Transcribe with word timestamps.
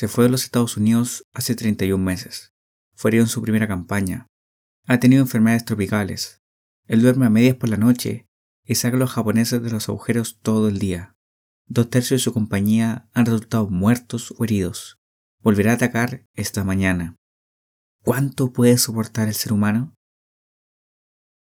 se 0.00 0.08
fue 0.08 0.24
de 0.24 0.30
los 0.30 0.44
Estados 0.44 0.78
Unidos 0.78 1.26
hace 1.34 1.54
31 1.54 2.02
meses. 2.02 2.54
Fue 2.94 3.10
herido 3.10 3.24
en 3.24 3.28
su 3.28 3.42
primera 3.42 3.68
campaña. 3.68 4.28
Ha 4.86 4.98
tenido 4.98 5.20
enfermedades 5.20 5.66
tropicales. 5.66 6.40
Él 6.86 7.02
duerme 7.02 7.26
a 7.26 7.28
medias 7.28 7.56
por 7.56 7.68
la 7.68 7.76
noche 7.76 8.26
y 8.64 8.76
saca 8.76 8.96
a 8.96 8.98
los 8.98 9.10
japoneses 9.10 9.62
de 9.62 9.70
los 9.70 9.90
agujeros 9.90 10.40
todo 10.40 10.68
el 10.68 10.78
día. 10.78 11.14
Dos 11.66 11.90
tercios 11.90 12.18
de 12.18 12.24
su 12.24 12.32
compañía 12.32 13.10
han 13.12 13.26
resultado 13.26 13.68
muertos 13.68 14.32
o 14.38 14.42
heridos. 14.42 14.98
Volverá 15.42 15.72
a 15.72 15.74
atacar 15.74 16.24
esta 16.32 16.64
mañana. 16.64 17.16
¿Cuánto 18.02 18.54
puede 18.54 18.78
soportar 18.78 19.28
el 19.28 19.34
ser 19.34 19.52
humano? 19.52 19.94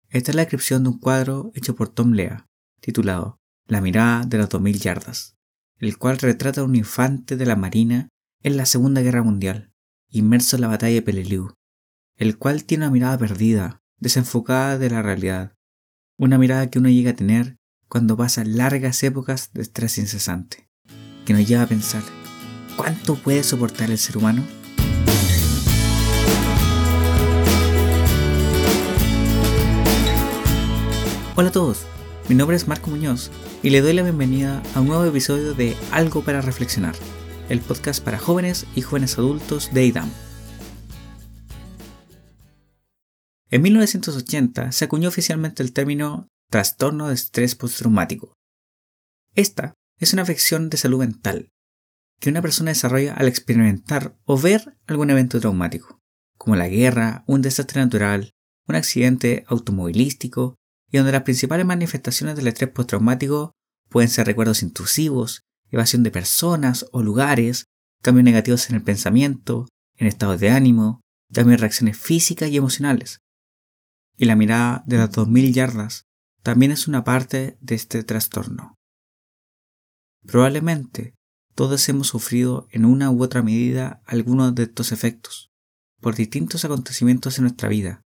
Esta 0.09 0.33
es 0.33 0.35
la 0.35 0.43
descripción 0.43 0.83
de 0.83 0.89
un 0.89 0.99
cuadro 0.99 1.53
hecho 1.55 1.77
por 1.77 1.91
Tom 1.91 2.11
Lea, 2.11 2.49
titulado 2.81 3.39
La 3.69 3.81
mirada 3.81 4.25
de 4.27 4.39
las 4.39 4.49
2000 4.49 4.81
yardas, 4.81 5.37
el 5.79 5.97
cual 5.97 6.19
retrata 6.19 6.63
a 6.63 6.65
un 6.65 6.75
infante 6.75 7.37
de 7.37 7.47
la 7.47 7.55
Marina 7.55 8.09
en 8.45 8.57
la 8.57 8.67
Segunda 8.67 9.03
Guerra 9.03 9.23
Mundial, 9.23 9.73
inmerso 10.09 10.57
en 10.57 10.63
la 10.63 10.69
batalla 10.69 10.95
de 10.95 11.03
Peleliu, 11.03 11.55
el 12.17 12.39
cual 12.39 12.65
tiene 12.65 12.85
una 12.85 12.93
mirada 12.93 13.17
perdida, 13.17 13.83
desenfocada 13.99 14.79
de 14.79 14.91
la 14.91 15.01
realidad, 15.01 15.55
una 16.19 16.39
mirada 16.39 16.69
que 16.69 16.81
uno 16.81 16.89
llega 16.89 17.13
a 17.13 17.17
tener 17.17 17.59
cuando 17.87 18.17
pasa 18.17 18.45
largas 18.45 19.01
épocas 19.05 19.53
de 19.53 19.63
estrés 19.63 19.97
incesante, 19.99 20.69
que 21.25 21.35
nos 21.35 21.47
lleva 21.47 21.63
a 21.63 21.69
pensar, 21.69 22.03
¿cuánto 22.77 23.15
puede 23.15 23.45
soportar 23.45 23.91
el 23.93 23.99
ser 23.99 24.19
humano? 24.19 24.43
Hola 31.37 31.49
a 31.49 31.53
todos, 31.53 31.87
mi 32.29 32.35
nombre 32.35 32.57
es 32.57 32.67
Marco 32.67 32.91
Muñoz 32.91 33.31
y 33.63 33.71
le 33.71 33.83
doy 33.83 33.93
la 33.93 34.03
bienvenida 34.03 34.63
a 34.75 34.81
un 34.81 34.89
nuevo 34.89 35.05
episodio 35.05 35.55
de 35.55 35.77
Algo 35.93 36.23
para 36.23 36.41
Reflexionar, 36.41 36.97
el 37.49 37.61
podcast 37.61 38.03
para 38.03 38.19
jóvenes 38.19 38.67
y 38.75 38.83
jóvenes 38.83 39.19
adultos 39.19 39.73
de 39.73 39.87
IDAM. 39.87 40.11
En 43.51 43.63
1980 43.63 44.73
se 44.73 44.85
acuñó 44.85 45.09
oficialmente 45.09 45.63
el 45.63 45.73
término 45.73 46.29
trastorno 46.51 47.09
de 47.09 47.15
estrés 47.15 47.55
postraumático. 47.55 48.35
Esta 49.35 49.75
es 49.99 50.13
una 50.13 50.23
afección 50.23 50.71
de 50.71 50.77
salud 50.77 51.01
mental 51.01 51.51
que 52.23 52.31
una 52.31 52.41
persona 52.41 52.71
desarrolla 52.71 53.15
al 53.15 53.27
experimentar 53.27 54.17
o 54.25 54.39
ver 54.39 54.79
algún 54.87 55.11
evento 55.11 55.41
traumático, 55.41 55.99
como 56.39 56.55
la 56.55 56.69
guerra, 56.69 57.25
un 57.27 57.43
desastre 57.43 57.81
natural, 57.81 58.31
un 58.69 58.77
accidente 58.77 59.45
automovilístico, 59.49 60.55
y 60.89 60.99
donde 60.99 61.11
las 61.11 61.23
principales 61.23 61.67
manifestaciones 61.67 62.37
del 62.37 62.47
estrés 62.47 62.71
postraumático 62.71 63.53
pueden 63.89 64.09
ser 64.09 64.27
recuerdos 64.27 64.63
intrusivos, 64.63 65.43
evasión 65.73 66.05
de 66.05 66.13
personas 66.13 66.87
o 66.93 67.03
lugares, 67.03 67.67
cambios 68.03 68.25
negativos 68.25 68.71
en 68.71 68.77
el 68.77 68.83
pensamiento, 68.83 69.67
en 69.97 70.07
estados 70.07 70.39
de 70.39 70.51
ánimo, 70.51 71.01
también 71.33 71.59
reacciones 71.59 71.99
físicas 71.99 72.51
y 72.51 72.57
emocionales. 72.57 73.21
Y 74.17 74.27
la 74.27 74.37
mirada 74.37 74.85
de 74.87 74.99
las 74.99 75.11
2000 75.11 75.53
yardas 75.53 76.05
también 76.43 76.71
es 76.71 76.87
una 76.87 77.03
parte 77.03 77.57
de 77.61 77.75
este 77.75 78.05
trastorno. 78.05 78.75
Probablemente 80.25 81.15
todos 81.55 81.89
hemos 81.89 82.09
sufrido 82.09 82.69
en 82.71 82.85
una 82.85 83.11
u 83.11 83.23
otra 83.23 83.43
medida 83.43 84.03
algunos 84.07 84.55
de 84.55 84.65
estos 84.65 84.93
efectos, 84.93 85.51
por 86.01 86.15
distintos 86.15 86.65
acontecimientos 86.65 87.39
en 87.39 87.45
nuestra 87.45 87.69
vida. 87.69 88.03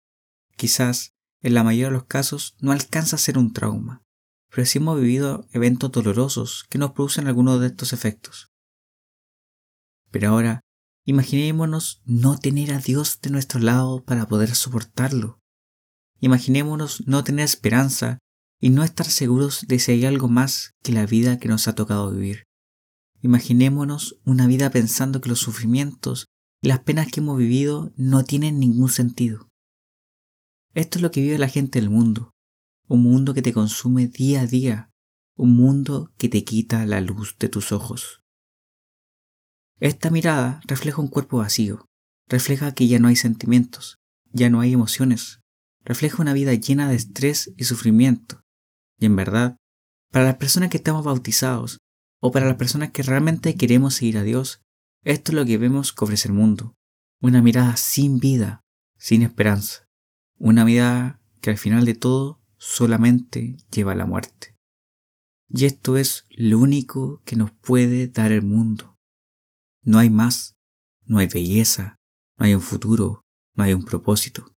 Quizás, 0.56 1.12
en 1.42 1.54
la 1.54 1.64
mayoría 1.64 1.86
de 1.86 1.92
los 1.92 2.06
casos, 2.06 2.56
no 2.60 2.72
alcanza 2.72 3.16
a 3.16 3.20
ser 3.20 3.38
un 3.38 3.52
trauma, 3.52 4.02
pero 4.50 4.66
sí 4.66 4.78
hemos 4.78 5.00
vivido 5.00 5.46
eventos 5.52 5.92
dolorosos 5.92 6.64
que 6.68 6.78
nos 6.78 6.92
producen 6.92 7.26
algunos 7.26 7.60
de 7.60 7.68
estos 7.68 7.92
efectos. 7.92 8.48
Pero 10.10 10.30
ahora, 10.30 10.60
imaginémonos 11.04 12.02
no 12.04 12.38
tener 12.38 12.72
a 12.72 12.78
Dios 12.78 13.20
de 13.20 13.30
nuestro 13.30 13.60
lado 13.60 14.04
para 14.04 14.26
poder 14.26 14.54
soportarlo. 14.54 15.40
Imaginémonos 16.20 17.06
no 17.06 17.24
tener 17.24 17.44
esperanza 17.44 18.18
y 18.60 18.70
no 18.70 18.82
estar 18.82 19.06
seguros 19.06 19.66
de 19.68 19.78
si 19.78 19.92
hay 19.92 20.04
algo 20.06 20.28
más 20.28 20.72
que 20.82 20.92
la 20.92 21.06
vida 21.06 21.38
que 21.38 21.48
nos 21.48 21.68
ha 21.68 21.74
tocado 21.74 22.10
vivir. 22.10 22.44
Imaginémonos 23.20 24.18
una 24.24 24.46
vida 24.46 24.70
pensando 24.70 25.20
que 25.20 25.28
los 25.28 25.40
sufrimientos 25.40 26.26
y 26.62 26.68
las 26.68 26.80
penas 26.80 27.08
que 27.08 27.20
hemos 27.20 27.38
vivido 27.38 27.92
no 27.96 28.24
tienen 28.24 28.58
ningún 28.58 28.88
sentido. 28.88 29.48
Esto 30.74 30.98
es 30.98 31.02
lo 31.02 31.10
que 31.10 31.20
vive 31.20 31.38
la 31.38 31.48
gente 31.48 31.80
del 31.80 31.90
mundo, 31.90 32.32
un 32.88 33.02
mundo 33.02 33.34
que 33.34 33.42
te 33.42 33.52
consume 33.52 34.06
día 34.06 34.42
a 34.42 34.46
día, 34.46 34.90
un 35.36 35.56
mundo 35.56 36.12
que 36.18 36.28
te 36.28 36.44
quita 36.44 36.86
la 36.86 37.00
luz 37.00 37.36
de 37.38 37.48
tus 37.48 37.72
ojos. 37.72 38.22
Esta 39.78 40.10
mirada 40.10 40.60
refleja 40.66 41.02
un 41.02 41.08
cuerpo 41.08 41.38
vacío, 41.38 41.86
refleja 42.28 42.74
que 42.74 42.88
ya 42.88 42.98
no 42.98 43.08
hay 43.08 43.16
sentimientos, 43.16 43.98
ya 44.32 44.48
no 44.50 44.60
hay 44.60 44.72
emociones, 44.72 45.40
refleja 45.84 46.22
una 46.22 46.32
vida 46.32 46.54
llena 46.54 46.88
de 46.88 46.96
estrés 46.96 47.52
y 47.56 47.64
sufrimiento, 47.64 48.40
y 48.98 49.06
en 49.06 49.16
verdad, 49.16 49.56
para 50.10 50.24
las 50.24 50.36
personas 50.36 50.70
que 50.70 50.78
estamos 50.78 51.04
bautizados 51.04 51.78
o 52.20 52.32
para 52.32 52.46
las 52.46 52.56
personas 52.56 52.90
que 52.90 53.02
realmente 53.02 53.56
queremos 53.56 53.94
seguir 53.94 54.18
a 54.18 54.22
Dios, 54.22 54.62
esto 55.02 55.32
es 55.32 55.36
lo 55.36 55.44
que 55.44 55.58
vemos 55.58 55.92
que 55.92 56.04
ofrece 56.04 56.28
el 56.28 56.34
mundo. 56.34 56.74
Una 57.20 57.42
mirada 57.42 57.76
sin 57.76 58.18
vida, 58.18 58.60
sin 58.98 59.22
esperanza. 59.22 59.86
Una 60.38 60.64
mirada 60.64 61.20
que 61.40 61.50
al 61.50 61.58
final 61.58 61.84
de 61.84 61.94
todo 61.94 62.40
solamente 62.58 63.56
lleva 63.70 63.92
a 63.92 63.96
la 63.96 64.06
muerte. 64.06 64.56
Y 65.48 65.64
esto 65.64 65.96
es 65.96 66.26
lo 66.30 66.58
único 66.58 67.22
que 67.24 67.36
nos 67.36 67.52
puede 67.52 68.08
dar 68.08 68.32
el 68.32 68.42
mundo. 68.42 68.98
No 69.82 69.98
hay 69.98 70.10
más, 70.10 70.56
no 71.04 71.18
hay 71.18 71.28
belleza, 71.28 71.96
no 72.38 72.46
hay 72.46 72.54
un 72.54 72.62
futuro, 72.62 73.22
no 73.54 73.64
hay 73.64 73.72
un 73.72 73.84
propósito 73.84 74.56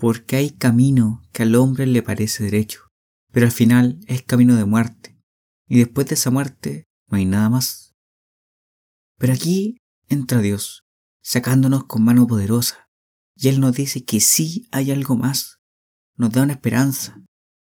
porque 0.00 0.36
hay 0.36 0.50
camino 0.50 1.22
que 1.30 1.42
al 1.42 1.54
hombre 1.54 1.86
le 1.86 2.02
parece 2.02 2.44
derecho, 2.44 2.88
pero 3.32 3.44
al 3.44 3.52
final 3.52 4.00
es 4.06 4.22
camino 4.22 4.56
de 4.56 4.64
muerte, 4.64 5.20
y 5.68 5.78
después 5.78 6.08
de 6.08 6.14
esa 6.14 6.30
muerte 6.30 6.84
no 7.08 7.18
hay 7.18 7.26
nada 7.26 7.50
más. 7.50 7.94
Pero 9.18 9.34
aquí 9.34 9.76
entra 10.08 10.40
Dios, 10.40 10.84
sacándonos 11.22 11.84
con 11.84 12.02
mano 12.02 12.26
poderosa, 12.26 12.88
y 13.36 13.48
Él 13.48 13.60
nos 13.60 13.76
dice 13.76 14.02
que 14.02 14.20
sí 14.20 14.66
hay 14.72 14.90
algo 14.90 15.16
más, 15.16 15.59
nos 16.16 16.30
da 16.30 16.42
una 16.42 16.52
esperanza, 16.52 17.20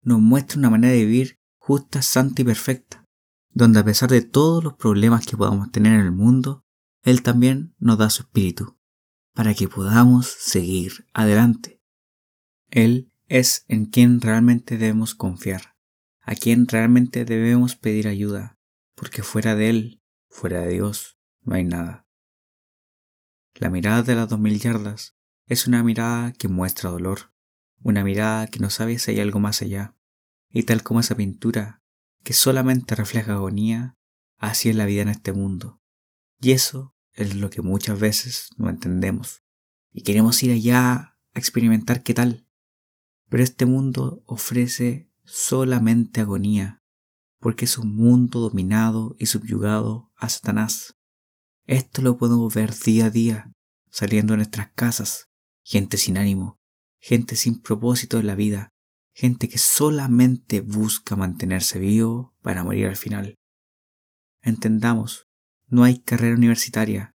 nos 0.01 0.19
muestra 0.19 0.59
una 0.59 0.69
manera 0.69 0.93
de 0.93 1.05
vivir 1.05 1.39
justa, 1.57 2.01
santa 2.01 2.41
y 2.41 2.45
perfecta, 2.45 3.05
donde 3.49 3.79
a 3.79 3.85
pesar 3.85 4.09
de 4.09 4.21
todos 4.21 4.63
los 4.63 4.73
problemas 4.73 5.25
que 5.25 5.37
podamos 5.37 5.71
tener 5.71 5.93
en 5.93 6.01
el 6.01 6.11
mundo, 6.11 6.65
Él 7.03 7.23
también 7.23 7.73
nos 7.79 7.97
da 7.97 8.09
su 8.09 8.23
espíritu, 8.23 8.77
para 9.33 9.53
que 9.53 9.69
podamos 9.69 10.27
seguir 10.27 11.07
adelante. 11.13 11.81
Él 12.69 13.11
es 13.27 13.65
en 13.67 13.85
quien 13.85 14.19
realmente 14.19 14.77
debemos 14.77 15.15
confiar, 15.15 15.75
a 16.21 16.35
quien 16.35 16.67
realmente 16.67 17.25
debemos 17.25 17.75
pedir 17.75 18.07
ayuda, 18.07 18.59
porque 18.95 19.23
fuera 19.23 19.55
de 19.55 19.69
Él, 19.69 20.01
fuera 20.29 20.61
de 20.61 20.73
Dios, 20.73 21.17
no 21.41 21.55
hay 21.55 21.63
nada. 21.63 22.07
La 23.55 23.69
mirada 23.69 24.01
de 24.03 24.15
las 24.15 24.29
dos 24.29 24.39
mil 24.39 24.59
yardas 24.59 25.15
es 25.45 25.67
una 25.67 25.83
mirada 25.83 26.33
que 26.33 26.47
muestra 26.47 26.89
dolor, 26.89 27.32
una 27.83 28.03
mirada 28.03 28.47
que 28.47 28.59
no 28.59 28.69
sabe 28.69 28.97
si 28.97 29.11
hay 29.11 29.19
algo 29.19 29.39
más 29.39 29.61
allá, 29.61 29.95
y 30.49 30.63
tal 30.63 30.83
como 30.83 30.99
esa 30.99 31.15
pintura 31.15 31.81
que 32.23 32.33
solamente 32.33 32.95
refleja 32.95 33.33
agonía, 33.33 33.97
así 34.37 34.69
es 34.69 34.75
la 34.75 34.85
vida 34.85 35.01
en 35.01 35.09
este 35.09 35.33
mundo. 35.33 35.81
Y 36.39 36.51
eso 36.51 36.95
es 37.13 37.35
lo 37.35 37.49
que 37.49 37.61
muchas 37.61 37.99
veces 37.99 38.49
no 38.57 38.69
entendemos. 38.69 39.43
Y 39.91 40.01
queremos 40.03 40.41
ir 40.43 40.51
allá 40.51 40.93
a 41.33 41.39
experimentar 41.39 42.03
qué 42.03 42.13
tal, 42.13 42.47
pero 43.29 43.43
este 43.43 43.65
mundo 43.65 44.23
ofrece 44.25 45.11
solamente 45.23 46.21
agonía, 46.21 46.81
porque 47.39 47.65
es 47.65 47.77
un 47.77 47.95
mundo 47.95 48.39
dominado 48.39 49.15
y 49.19 49.25
subyugado 49.25 50.11
a 50.15 50.29
Satanás. 50.29 50.95
Esto 51.65 52.01
lo 52.01 52.17
podemos 52.17 52.53
ver 52.53 52.73
día 52.77 53.05
a 53.05 53.09
día, 53.09 53.53
saliendo 53.89 54.33
de 54.33 54.37
nuestras 54.37 54.71
casas, 54.73 55.29
gente 55.63 55.97
sin 55.97 56.17
ánimo, 56.17 56.59
gente 57.03 57.35
sin 57.35 57.61
propósito 57.61 58.17
en 58.17 58.27
la 58.27 58.35
vida, 58.35 58.69
gente 59.13 59.49
que 59.49 59.57
solamente 59.57 60.61
busca 60.61 61.17
mantenerse 61.17 61.77
vivo 61.77 62.33
para 62.41 62.63
morir 62.63 62.87
al 62.87 62.95
final. 62.95 63.35
Entendamos, 64.41 65.27
no 65.67 65.83
hay 65.83 65.99
carrera 65.99 66.37
universitaria, 66.37 67.11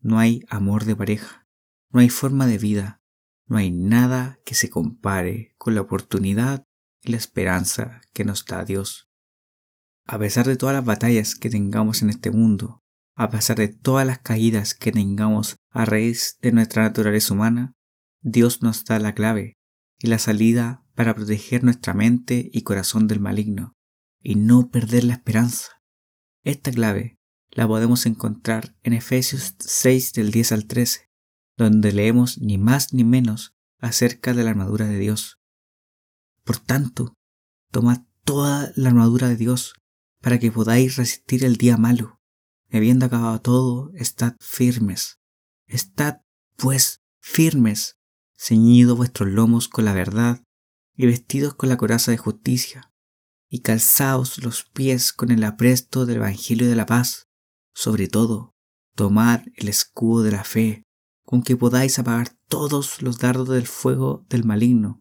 no 0.00 0.18
hay 0.18 0.42
amor 0.48 0.84
de 0.84 0.96
pareja, 0.96 1.46
no 1.90 2.00
hay 2.00 2.08
forma 2.08 2.48
de 2.48 2.58
vida, 2.58 3.02
no 3.46 3.56
hay 3.56 3.70
nada 3.70 4.40
que 4.44 4.56
se 4.56 4.68
compare 4.68 5.54
con 5.58 5.76
la 5.76 5.82
oportunidad 5.82 6.64
y 7.00 7.12
la 7.12 7.16
esperanza 7.16 8.00
que 8.12 8.24
nos 8.24 8.44
da 8.44 8.64
Dios. 8.64 9.08
A 10.06 10.18
pesar 10.18 10.44
de 10.44 10.56
todas 10.56 10.74
las 10.74 10.84
batallas 10.84 11.36
que 11.36 11.50
tengamos 11.50 12.02
en 12.02 12.10
este 12.10 12.32
mundo, 12.32 12.82
a 13.14 13.30
pesar 13.30 13.58
de 13.58 13.68
todas 13.68 14.04
las 14.04 14.18
caídas 14.18 14.74
que 14.74 14.90
tengamos 14.90 15.54
a 15.70 15.84
raíz 15.84 16.36
de 16.42 16.50
nuestra 16.50 16.82
naturaleza 16.82 17.32
humana, 17.32 17.76
Dios 18.22 18.62
nos 18.62 18.84
da 18.84 18.98
la 18.98 19.14
clave 19.14 19.56
y 19.98 20.08
la 20.08 20.18
salida 20.18 20.84
para 20.94 21.14
proteger 21.14 21.64
nuestra 21.64 21.94
mente 21.94 22.50
y 22.52 22.62
corazón 22.62 23.06
del 23.08 23.20
maligno 23.20 23.74
y 24.22 24.34
no 24.34 24.70
perder 24.70 25.04
la 25.04 25.14
esperanza. 25.14 25.82
Esta 26.42 26.70
clave 26.70 27.18
la 27.50 27.66
podemos 27.66 28.06
encontrar 28.06 28.76
en 28.82 28.92
Efesios 28.92 29.54
6 29.58 30.12
del 30.12 30.30
10 30.30 30.52
al 30.52 30.66
13, 30.66 31.10
donde 31.56 31.92
leemos 31.92 32.38
ni 32.38 32.58
más 32.58 32.92
ni 32.92 33.04
menos 33.04 33.54
acerca 33.78 34.34
de 34.34 34.44
la 34.44 34.50
armadura 34.50 34.86
de 34.86 34.98
Dios. 34.98 35.38
Por 36.44 36.58
tanto, 36.58 37.14
tomad 37.70 38.02
toda 38.24 38.72
la 38.76 38.90
armadura 38.90 39.28
de 39.28 39.36
Dios 39.36 39.74
para 40.20 40.38
que 40.38 40.52
podáis 40.52 40.96
resistir 40.96 41.44
el 41.44 41.56
día 41.56 41.76
malo. 41.76 42.20
Habiendo 42.70 43.06
acabado 43.06 43.40
todo, 43.40 43.90
estad 43.94 44.36
firmes. 44.38 45.18
Estad, 45.66 46.18
pues, 46.56 47.00
firmes, 47.20 47.99
ceñidos 48.40 48.96
vuestros 48.96 49.28
lomos 49.28 49.68
con 49.68 49.84
la 49.84 49.92
verdad 49.92 50.42
y 50.96 51.06
vestidos 51.06 51.54
con 51.54 51.68
la 51.68 51.76
coraza 51.76 52.10
de 52.10 52.16
justicia, 52.16 52.90
y 53.50 53.60
calzaos 53.60 54.42
los 54.42 54.64
pies 54.64 55.12
con 55.12 55.30
el 55.30 55.44
apresto 55.44 56.06
del 56.06 56.16
Evangelio 56.16 56.68
de 56.68 56.74
la 56.74 56.86
paz. 56.86 57.28
Sobre 57.74 58.08
todo, 58.08 58.52
tomad 58.96 59.42
el 59.56 59.68
escudo 59.68 60.22
de 60.22 60.32
la 60.32 60.44
fe, 60.44 60.82
con 61.24 61.42
que 61.42 61.56
podáis 61.56 61.98
apagar 61.98 62.34
todos 62.48 63.02
los 63.02 63.18
dardos 63.18 63.48
del 63.48 63.66
fuego 63.66 64.24
del 64.30 64.44
maligno, 64.44 65.00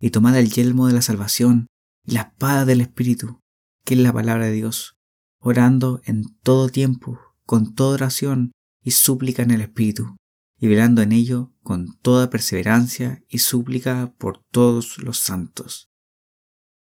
y 0.00 0.10
tomad 0.10 0.36
el 0.36 0.50
yelmo 0.50 0.86
de 0.86 0.94
la 0.94 1.02
salvación 1.02 1.66
y 2.04 2.12
la 2.12 2.22
espada 2.22 2.64
del 2.64 2.80
Espíritu, 2.80 3.40
que 3.84 3.94
es 3.94 4.00
la 4.00 4.12
palabra 4.12 4.46
de 4.46 4.52
Dios, 4.52 4.94
orando 5.40 6.00
en 6.04 6.24
todo 6.42 6.68
tiempo, 6.68 7.18
con 7.44 7.74
toda 7.74 7.94
oración 7.94 8.52
y 8.82 8.92
súplica 8.92 9.42
en 9.42 9.50
el 9.50 9.62
Espíritu, 9.62 10.16
y 10.58 10.68
velando 10.68 11.02
en 11.02 11.12
ello 11.12 11.51
con 11.62 11.96
toda 11.98 12.30
perseverancia 12.30 13.22
y 13.28 13.38
súplica 13.38 14.14
por 14.18 14.42
todos 14.50 14.98
los 14.98 15.18
santos. 15.18 15.90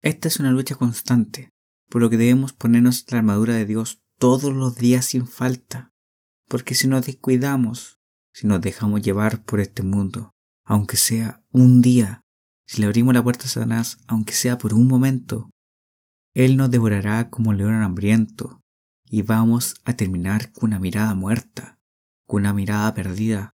Esta 0.02 0.28
es 0.28 0.40
una 0.40 0.52
lucha 0.52 0.76
constante, 0.76 1.50
por 1.90 2.02
lo 2.02 2.10
que 2.10 2.18
debemos 2.18 2.54
ponernos 2.54 3.06
la 3.12 3.20
armadura 3.20 3.54
de 3.54 3.66
Dios 3.66 4.02
todos 4.18 4.54
los 4.54 4.76
días 4.76 5.06
sin 5.06 5.28
falta, 5.28 5.92
porque 6.48 6.76
si 6.76 6.88
nos 6.88 7.06
descuidamos, 7.06 8.00
si 8.34 8.48
nos 8.48 8.62
dejamos 8.62 9.02
llevar 9.02 9.44
por 9.44 9.60
este 9.60 9.84
mundo, 9.84 10.32
aunque 10.66 10.98
sea 10.98 11.44
un 11.52 11.82
día, 11.82 12.22
si 12.66 12.82
le 12.82 12.88
abrimos 12.88 13.14
la 13.14 13.24
puerta 13.24 13.46
a 13.46 13.50
Satanás, 13.50 13.98
aunque 14.08 14.34
sea 14.34 14.58
por 14.58 14.74
un 14.74 14.88
momento, 14.88 15.50
él 16.34 16.58
nos 16.58 16.72
devorará 16.72 17.30
como 17.30 17.54
león 17.54 17.76
hambriento 17.76 18.62
y 19.06 19.22
vamos 19.22 19.76
a 19.84 19.94
terminar 19.94 20.52
con 20.52 20.70
una 20.70 20.80
mirada 20.80 21.14
muerta, 21.14 21.78
con 22.26 22.42
una 22.42 22.54
mirada 22.54 22.94
perdida, 22.94 23.52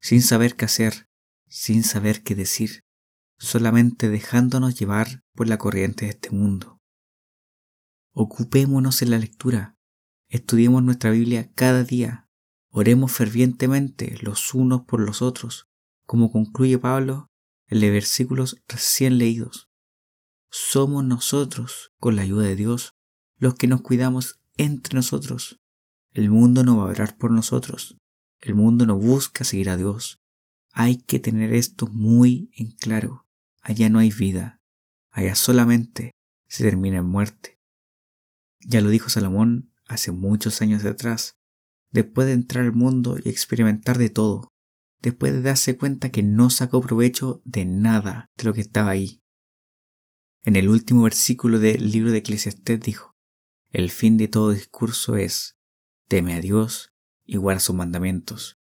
sin 0.00 0.22
saber 0.22 0.56
qué 0.56 0.64
hacer, 0.64 1.08
sin 1.48 1.82
saber 1.82 2.22
qué 2.22 2.34
decir, 2.34 2.84
solamente 3.38 4.08
dejándonos 4.08 4.78
llevar 4.78 5.22
por 5.34 5.48
la 5.48 5.58
corriente 5.58 6.06
de 6.06 6.12
este 6.12 6.30
mundo. 6.30 6.80
Ocupémonos 8.12 9.02
en 9.02 9.10
la 9.10 9.18
lectura, 9.18 9.76
estudiemos 10.28 10.82
nuestra 10.82 11.10
Biblia 11.10 11.50
cada 11.54 11.84
día, 11.84 12.28
oremos 12.70 13.12
fervientemente 13.12 14.16
los 14.20 14.54
unos 14.54 14.82
por 14.82 15.00
los 15.00 15.22
otros, 15.22 15.68
como 16.06 16.30
concluye 16.32 16.78
Pablo 16.78 17.30
en 17.66 17.80
los 17.80 17.90
versículos 17.90 18.62
recién 18.66 19.18
leídos 19.18 19.68
somos 20.50 21.04
nosotros, 21.04 21.92
con 21.98 22.16
la 22.16 22.22
ayuda 22.22 22.46
de 22.46 22.56
Dios, 22.56 22.94
los 23.36 23.54
que 23.54 23.66
nos 23.66 23.82
cuidamos 23.82 24.40
entre 24.56 24.94
nosotros. 24.94 25.60
El 26.12 26.30
mundo 26.30 26.64
no 26.64 26.78
va 26.78 26.84
a 26.84 26.90
orar 26.90 27.16
por 27.16 27.30
nosotros. 27.30 27.96
El 28.40 28.54
mundo 28.54 28.86
no 28.86 28.96
busca 28.96 29.44
seguir 29.44 29.70
a 29.70 29.76
Dios. 29.76 30.20
Hay 30.72 30.98
que 30.98 31.18
tener 31.18 31.52
esto 31.52 31.86
muy 31.88 32.50
en 32.56 32.70
claro. 32.72 33.26
Allá 33.60 33.88
no 33.88 33.98
hay 33.98 34.10
vida. 34.10 34.60
Allá 35.10 35.34
solamente 35.34 36.12
se 36.46 36.64
termina 36.64 36.98
en 36.98 37.06
muerte. 37.06 37.58
Ya 38.60 38.80
lo 38.80 38.90
dijo 38.90 39.08
Salomón 39.08 39.72
hace 39.86 40.12
muchos 40.12 40.62
años 40.62 40.84
atrás, 40.84 41.36
después 41.90 42.26
de 42.26 42.34
entrar 42.34 42.64
al 42.64 42.72
mundo 42.72 43.16
y 43.22 43.28
experimentar 43.28 43.98
de 43.98 44.10
todo, 44.10 44.48
después 45.00 45.32
de 45.32 45.42
darse 45.42 45.76
cuenta 45.76 46.10
que 46.10 46.22
no 46.22 46.50
sacó 46.50 46.80
provecho 46.80 47.40
de 47.44 47.64
nada 47.64 48.30
de 48.36 48.44
lo 48.44 48.52
que 48.52 48.60
estaba 48.60 48.90
ahí. 48.90 49.22
En 50.42 50.56
el 50.56 50.68
último 50.68 51.02
versículo 51.02 51.58
del 51.58 51.90
libro 51.90 52.10
de 52.12 52.18
Eclesiastés 52.18 52.80
dijo, 52.80 53.16
el 53.70 53.90
fin 53.90 54.16
de 54.16 54.28
todo 54.28 54.50
discurso 54.50 55.16
es, 55.16 55.56
teme 56.08 56.34
a 56.34 56.40
Dios 56.40 56.92
y 57.28 57.36
guarda 57.36 57.60
sus 57.60 57.76
mandamientos, 57.76 58.58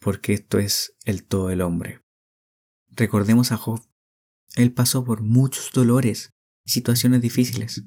porque 0.00 0.32
esto 0.32 0.58
es 0.58 0.96
el 1.04 1.24
todo 1.24 1.48
del 1.48 1.60
hombre. 1.60 2.02
Recordemos 2.88 3.52
a 3.52 3.58
Job. 3.58 3.86
Él 4.54 4.72
pasó 4.72 5.04
por 5.04 5.20
muchos 5.20 5.70
dolores 5.72 6.30
y 6.64 6.70
situaciones 6.70 7.20
difíciles. 7.20 7.84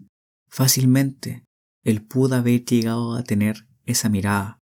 Fácilmente, 0.48 1.46
él 1.84 2.06
pudo 2.06 2.36
haber 2.36 2.64
llegado 2.64 3.16
a 3.16 3.24
tener 3.24 3.68
esa 3.86 4.08
mirada, 4.08 4.60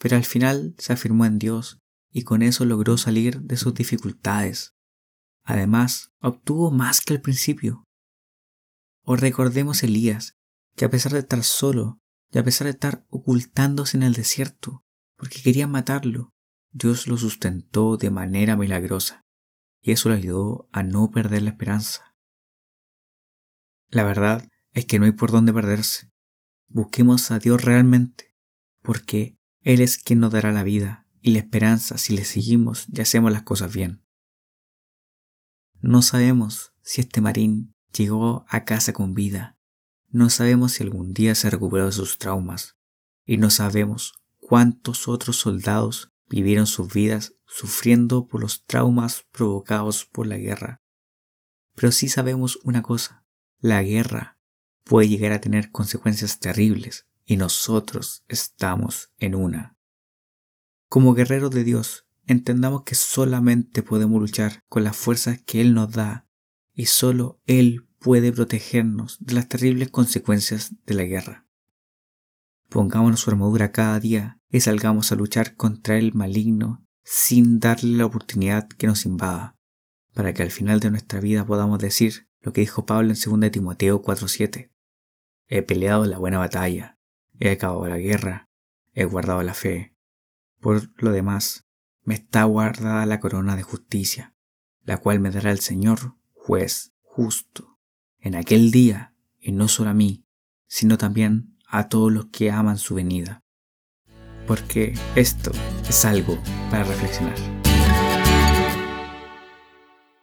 pero 0.00 0.16
al 0.16 0.24
final 0.24 0.74
se 0.78 0.92
afirmó 0.92 1.26
en 1.26 1.38
Dios 1.38 1.78
y 2.10 2.24
con 2.24 2.42
eso 2.42 2.64
logró 2.64 2.98
salir 2.98 3.40
de 3.42 3.56
sus 3.56 3.72
dificultades. 3.72 4.74
Además, 5.44 6.10
obtuvo 6.20 6.72
más 6.72 7.00
que 7.00 7.14
al 7.14 7.20
principio, 7.20 7.84
o 9.04 9.14
recordemos 9.14 9.82
Elías, 9.84 10.34
que 10.74 10.86
a 10.86 10.90
pesar 10.90 11.12
de 11.12 11.20
estar 11.20 11.44
solo 11.44 12.00
y 12.32 12.38
a 12.38 12.44
pesar 12.44 12.64
de 12.64 12.72
estar 12.72 13.06
ocultándose 13.10 13.96
en 13.96 14.02
el 14.02 14.14
desierto, 14.14 14.83
porque 15.16 15.42
querían 15.42 15.70
matarlo, 15.70 16.32
Dios 16.72 17.06
lo 17.06 17.16
sustentó 17.16 17.96
de 17.96 18.10
manera 18.10 18.56
milagrosa, 18.56 19.24
y 19.80 19.92
eso 19.92 20.08
le 20.08 20.16
ayudó 20.16 20.68
a 20.72 20.82
no 20.82 21.10
perder 21.10 21.42
la 21.42 21.50
esperanza. 21.50 22.16
La 23.88 24.02
verdad 24.02 24.48
es 24.72 24.86
que 24.86 24.98
no 24.98 25.04
hay 25.04 25.12
por 25.12 25.30
dónde 25.30 25.52
perderse. 25.52 26.10
Busquemos 26.66 27.30
a 27.30 27.38
Dios 27.38 27.62
realmente, 27.62 28.34
porque 28.82 29.38
Él 29.60 29.80
es 29.80 29.98
quien 29.98 30.18
nos 30.18 30.32
dará 30.32 30.50
la 30.50 30.64
vida 30.64 31.06
y 31.20 31.30
la 31.30 31.38
esperanza 31.38 31.96
si 31.96 32.16
le 32.16 32.24
seguimos 32.24 32.86
y 32.92 33.00
hacemos 33.00 33.30
las 33.32 33.42
cosas 33.42 33.72
bien. 33.72 34.04
No 35.80 36.02
sabemos 36.02 36.72
si 36.82 37.00
este 37.00 37.20
marín 37.20 37.74
llegó 37.96 38.44
a 38.48 38.64
casa 38.64 38.92
con 38.92 39.14
vida. 39.14 39.56
No 40.08 40.28
sabemos 40.28 40.72
si 40.72 40.82
algún 40.82 41.14
día 41.14 41.34
se 41.34 41.50
recuperó 41.50 41.86
de 41.86 41.92
sus 41.92 42.18
traumas 42.18 42.76
y 43.24 43.36
no 43.36 43.50
sabemos 43.50 44.14
cuántos 44.46 45.08
otros 45.08 45.36
soldados 45.36 46.12
vivieron 46.28 46.66
sus 46.66 46.92
vidas 46.92 47.34
sufriendo 47.46 48.26
por 48.26 48.42
los 48.42 48.66
traumas 48.66 49.24
provocados 49.32 50.04
por 50.04 50.26
la 50.26 50.36
guerra. 50.36 50.82
Pero 51.74 51.90
sí 51.92 52.10
sabemos 52.10 52.58
una 52.62 52.82
cosa, 52.82 53.24
la 53.58 53.82
guerra 53.82 54.38
puede 54.84 55.08
llegar 55.08 55.32
a 55.32 55.40
tener 55.40 55.70
consecuencias 55.70 56.40
terribles 56.40 57.06
y 57.24 57.38
nosotros 57.38 58.22
estamos 58.28 59.12
en 59.16 59.34
una. 59.34 59.78
Como 60.90 61.14
guerreros 61.14 61.50
de 61.50 61.64
Dios, 61.64 62.06
entendamos 62.26 62.82
que 62.82 62.96
solamente 62.96 63.82
podemos 63.82 64.20
luchar 64.20 64.62
con 64.68 64.84
las 64.84 64.94
fuerzas 64.94 65.40
que 65.42 65.62
Él 65.62 65.72
nos 65.72 65.90
da 65.92 66.28
y 66.74 66.84
solo 66.86 67.40
Él 67.46 67.88
puede 67.98 68.30
protegernos 68.30 69.16
de 69.20 69.32
las 69.32 69.48
terribles 69.48 69.88
consecuencias 69.88 70.74
de 70.84 70.94
la 70.94 71.04
guerra. 71.04 71.46
Pongámonos 72.68 73.20
su 73.20 73.30
armadura 73.30 73.72
cada 73.72 74.00
día 74.00 74.40
y 74.50 74.60
salgamos 74.60 75.12
a 75.12 75.16
luchar 75.16 75.56
contra 75.56 75.96
el 75.96 76.14
maligno 76.14 76.84
sin 77.02 77.60
darle 77.60 77.98
la 77.98 78.06
oportunidad 78.06 78.68
que 78.68 78.86
nos 78.86 79.04
invada, 79.04 79.56
para 80.14 80.32
que 80.32 80.42
al 80.42 80.50
final 80.50 80.80
de 80.80 80.90
nuestra 80.90 81.20
vida 81.20 81.44
podamos 81.44 81.78
decir 81.78 82.28
lo 82.40 82.52
que 82.52 82.62
dijo 82.62 82.86
Pablo 82.86 83.12
en 83.12 83.40
2 83.40 83.50
Timoteo 83.50 84.02
4:7. 84.02 84.70
He 85.46 85.62
peleado 85.62 86.06
la 86.06 86.18
buena 86.18 86.38
batalla, 86.38 86.98
he 87.38 87.50
acabado 87.50 87.86
la 87.86 87.98
guerra, 87.98 88.48
he 88.92 89.04
guardado 89.04 89.42
la 89.42 89.54
fe. 89.54 89.94
Por 90.60 90.90
lo 91.02 91.10
demás, 91.10 91.66
me 92.02 92.14
está 92.14 92.44
guardada 92.44 93.04
la 93.06 93.20
corona 93.20 93.56
de 93.56 93.62
justicia, 93.62 94.34
la 94.82 94.98
cual 94.98 95.20
me 95.20 95.30
dará 95.30 95.50
el 95.50 95.60
Señor, 95.60 96.16
juez 96.32 96.92
justo, 97.02 97.78
en 98.18 98.34
aquel 98.34 98.70
día, 98.70 99.14
y 99.38 99.52
no 99.52 99.68
solo 99.68 99.90
a 99.90 99.94
mí, 99.94 100.26
sino 100.66 100.96
también 100.98 101.53
a 101.74 101.88
todos 101.88 102.12
los 102.12 102.26
que 102.26 102.52
aman 102.52 102.78
su 102.78 102.94
venida. 102.94 103.42
Porque 104.46 104.94
esto 105.16 105.50
es 105.88 106.04
algo 106.04 106.38
para 106.70 106.84
reflexionar. 106.84 107.63